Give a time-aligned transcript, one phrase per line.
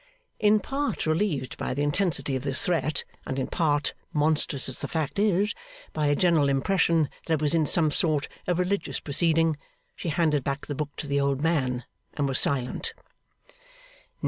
[0.39, 4.87] In part relieved by the intensity of this threat, and in part (monstrous as the
[4.87, 5.53] fact is)
[5.93, 9.57] by a general impression that it was in some sort a religious proceeding,
[9.95, 11.83] she handed back the book to the old man,
[12.15, 12.95] and was silent.